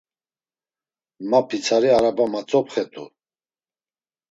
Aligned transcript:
Ma 1.29 1.39
pitsari 1.47 1.89
araba 1.97 2.23
matzopxet̆u. 2.31 3.03